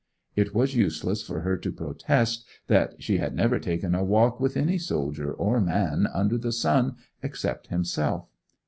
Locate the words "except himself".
7.21-8.27